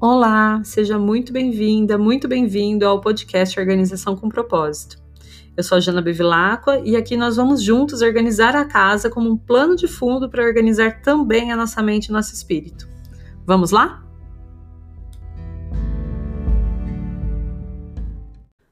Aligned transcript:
Olá, 0.00 0.62
seja 0.62 0.96
muito 0.96 1.32
bem-vinda, 1.32 1.98
muito 1.98 2.28
bem-vindo 2.28 2.86
ao 2.86 3.00
podcast 3.00 3.58
Organização 3.58 4.14
com 4.14 4.28
Propósito. 4.28 4.96
Eu 5.56 5.64
sou 5.64 5.76
a 5.76 5.80
Jana 5.80 6.00
Bevilacqua 6.00 6.78
e 6.84 6.94
aqui 6.94 7.16
nós 7.16 7.34
vamos 7.34 7.60
juntos 7.60 8.00
organizar 8.00 8.54
a 8.54 8.64
casa 8.64 9.10
como 9.10 9.28
um 9.28 9.36
plano 9.36 9.74
de 9.74 9.88
fundo 9.88 10.30
para 10.30 10.44
organizar 10.44 11.02
também 11.02 11.50
a 11.50 11.56
nossa 11.56 11.82
mente 11.82 12.06
e 12.06 12.12
nosso 12.12 12.32
espírito. 12.32 12.88
Vamos 13.44 13.72
lá? 13.72 14.06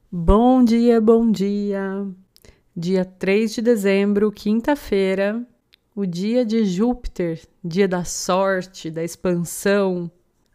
Bom 0.09 0.63
dia, 0.63 1.01
bom 1.01 1.29
dia! 1.29 2.07
Dia 2.73 3.03
3 3.03 3.55
de 3.55 3.61
dezembro, 3.61 4.31
quinta-feira, 4.31 5.45
o 5.93 6.05
dia 6.05 6.45
de 6.45 6.63
Júpiter, 6.63 7.41
dia 7.61 7.85
da 7.85 8.05
sorte, 8.05 8.89
da 8.89 9.03
expansão. 9.03 10.09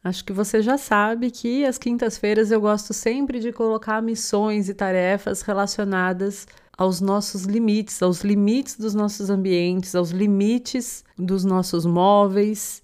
Acho 0.04 0.24
que 0.24 0.32
você 0.32 0.60
já 0.60 0.76
sabe 0.76 1.30
que 1.30 1.64
às 1.64 1.78
quintas-feiras 1.78 2.50
eu 2.50 2.60
gosto 2.60 2.92
sempre 2.92 3.38
de 3.38 3.52
colocar 3.52 4.02
missões 4.02 4.68
e 4.68 4.74
tarefas 4.74 5.42
relacionadas 5.42 6.46
aos 6.76 7.00
nossos 7.00 7.44
limites, 7.44 8.02
aos 8.02 8.22
limites 8.22 8.76
dos 8.76 8.94
nossos 8.94 9.30
ambientes, 9.30 9.94
aos 9.94 10.10
limites 10.10 11.04
dos 11.16 11.44
nossos 11.44 11.86
móveis. 11.86 12.82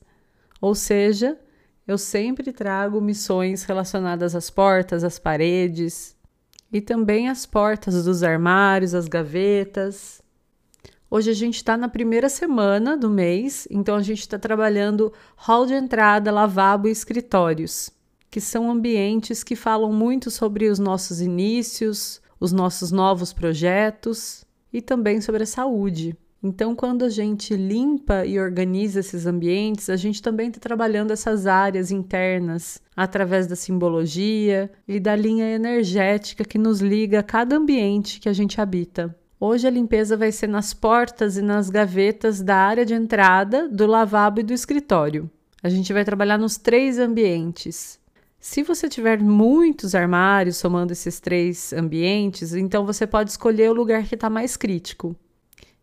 Ou 0.60 0.76
seja, 0.76 1.36
eu 1.88 1.98
sempre 1.98 2.52
trago 2.52 3.00
missões 3.00 3.64
relacionadas 3.64 4.36
às 4.36 4.48
portas, 4.48 5.02
às 5.02 5.18
paredes 5.18 6.16
e 6.72 6.80
também 6.80 7.28
às 7.28 7.46
portas 7.46 8.04
dos 8.04 8.22
armários, 8.22 8.94
as 8.94 9.08
gavetas. 9.08 10.22
Hoje 11.10 11.30
a 11.30 11.34
gente 11.34 11.56
está 11.56 11.74
na 11.74 11.88
primeira 11.88 12.28
semana 12.28 12.94
do 12.94 13.08
mês, 13.08 13.66
então 13.70 13.96
a 13.96 14.02
gente 14.02 14.20
está 14.20 14.38
trabalhando 14.38 15.10
hall 15.36 15.64
de 15.64 15.72
entrada, 15.72 16.30
lavabo 16.30 16.86
e 16.86 16.90
escritórios, 16.90 17.90
que 18.30 18.42
são 18.42 18.70
ambientes 18.70 19.42
que 19.42 19.56
falam 19.56 19.90
muito 19.90 20.30
sobre 20.30 20.68
os 20.68 20.78
nossos 20.78 21.22
inícios, 21.22 22.20
os 22.38 22.52
nossos 22.52 22.92
novos 22.92 23.32
projetos 23.32 24.44
e 24.70 24.82
também 24.82 25.18
sobre 25.22 25.44
a 25.44 25.46
saúde. 25.46 26.14
Então, 26.42 26.76
quando 26.76 27.06
a 27.06 27.08
gente 27.08 27.56
limpa 27.56 28.26
e 28.26 28.38
organiza 28.38 29.00
esses 29.00 29.24
ambientes, 29.24 29.88
a 29.88 29.96
gente 29.96 30.20
também 30.20 30.48
está 30.48 30.60
trabalhando 30.60 31.10
essas 31.10 31.46
áreas 31.46 31.90
internas 31.90 32.82
através 32.94 33.46
da 33.46 33.56
simbologia 33.56 34.70
e 34.86 35.00
da 35.00 35.16
linha 35.16 35.46
energética 35.46 36.44
que 36.44 36.58
nos 36.58 36.80
liga 36.80 37.20
a 37.20 37.22
cada 37.22 37.56
ambiente 37.56 38.20
que 38.20 38.28
a 38.28 38.32
gente 38.34 38.60
habita. 38.60 39.16
Hoje 39.40 39.68
a 39.68 39.70
limpeza 39.70 40.16
vai 40.16 40.32
ser 40.32 40.48
nas 40.48 40.74
portas 40.74 41.36
e 41.36 41.42
nas 41.42 41.70
gavetas 41.70 42.42
da 42.42 42.56
área 42.56 42.84
de 42.84 42.92
entrada, 42.92 43.68
do 43.68 43.86
lavabo 43.86 44.40
e 44.40 44.42
do 44.42 44.52
escritório. 44.52 45.30
A 45.62 45.68
gente 45.68 45.92
vai 45.92 46.04
trabalhar 46.04 46.36
nos 46.36 46.56
três 46.56 46.98
ambientes. 46.98 48.00
Se 48.40 48.64
você 48.64 48.88
tiver 48.88 49.20
muitos 49.20 49.94
armários 49.94 50.56
somando 50.56 50.92
esses 50.92 51.20
três 51.20 51.72
ambientes, 51.72 52.52
então 52.52 52.84
você 52.84 53.06
pode 53.06 53.30
escolher 53.30 53.70
o 53.70 53.74
lugar 53.74 54.02
que 54.02 54.16
está 54.16 54.28
mais 54.28 54.56
crítico. 54.56 55.14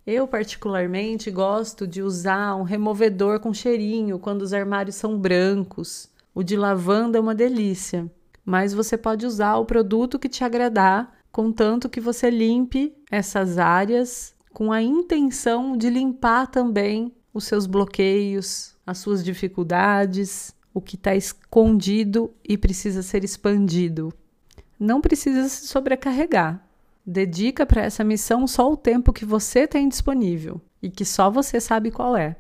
Eu, 0.06 0.28
particularmente, 0.28 1.32
gosto 1.32 1.88
de 1.88 2.02
usar 2.02 2.56
um 2.56 2.64
removedor 2.64 3.40
com 3.40 3.54
cheirinho 3.54 4.20
quando 4.20 4.42
os 4.42 4.52
armários 4.52 4.98
são 4.98 5.18
brancos. 5.18 6.10
O 6.34 6.44
de 6.44 6.58
lavanda 6.58 7.18
é 7.18 7.22
uma 7.22 7.34
delícia, 7.34 8.12
mas 8.44 8.74
você 8.74 8.98
pode 8.98 9.26
usar 9.26 9.56
o 9.56 9.66
produto 9.66 10.20
que 10.20 10.28
te 10.28 10.44
agradar 10.44 11.15
contanto 11.36 11.90
que 11.90 12.00
você 12.00 12.30
limpe 12.30 12.96
essas 13.12 13.58
áreas 13.58 14.34
com 14.54 14.72
a 14.72 14.82
intenção 14.82 15.76
de 15.76 15.90
limpar 15.90 16.48
também 16.48 17.14
os 17.34 17.44
seus 17.44 17.68
bloqueios, 17.68 18.74
as 18.88 19.00
suas 19.00 19.22
dificuldades, 19.22 20.56
o 20.74 20.80
que 20.80 20.96
está 20.96 21.14
escondido 21.14 22.34
e 22.42 22.58
precisa 22.58 23.04
ser 23.04 23.26
expandido. 23.26 24.14
Não 24.80 25.02
precisa 25.02 25.50
se 25.50 25.68
sobrecarregar. 25.68 26.66
Dedica 27.06 27.66
para 27.66 27.84
essa 27.84 28.02
missão 28.02 28.48
só 28.48 28.72
o 28.72 28.78
tempo 28.78 29.12
que 29.12 29.26
você 29.26 29.68
tem 29.68 29.90
disponível 29.90 30.62
e 30.82 30.90
que 30.90 31.04
só 31.04 31.30
você 31.30 31.60
sabe 31.60 31.92
qual 31.92 32.16
é. 32.16 32.38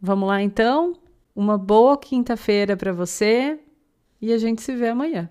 Vamos 0.00 0.26
lá 0.26 0.42
então? 0.42 0.96
Uma 1.36 1.56
boa 1.56 1.96
quinta-feira 1.96 2.76
para 2.76 2.92
você 2.92 3.60
e 4.20 4.32
a 4.32 4.38
gente 4.38 4.60
se 4.60 4.74
vê 4.74 4.88
amanhã. 4.88 5.30